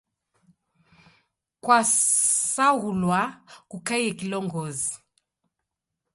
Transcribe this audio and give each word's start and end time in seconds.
Kwasaghulwa 1.63 3.21
kukaie 3.69 4.09
kilongozi 4.19 4.93